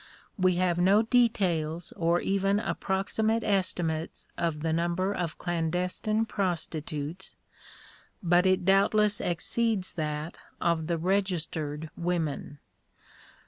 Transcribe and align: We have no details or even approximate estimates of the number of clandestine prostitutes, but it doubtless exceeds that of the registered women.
We 0.35 0.55
have 0.55 0.79
no 0.79 1.03
details 1.03 1.93
or 1.95 2.21
even 2.21 2.59
approximate 2.59 3.43
estimates 3.43 4.27
of 4.35 4.61
the 4.61 4.73
number 4.73 5.13
of 5.13 5.37
clandestine 5.37 6.25
prostitutes, 6.25 7.35
but 8.23 8.47
it 8.47 8.65
doubtless 8.65 9.21
exceeds 9.21 9.93
that 9.93 10.39
of 10.59 10.87
the 10.87 10.97
registered 10.97 11.91
women. 11.95 12.57